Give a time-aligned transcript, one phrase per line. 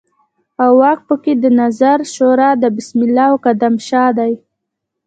[0.63, 4.33] او واک په کې د نظار شورا د بسم الله او قدم شاه دی.